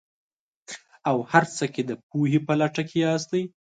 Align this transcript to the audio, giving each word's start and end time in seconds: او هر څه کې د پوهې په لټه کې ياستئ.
او 1.09 1.17
هر 1.31 1.43
څه 1.55 1.65
کې 1.73 1.81
د 1.89 1.91
پوهې 2.09 2.39
په 2.47 2.53
لټه 2.61 2.83
کې 2.89 2.97
ياستئ. 3.05 3.43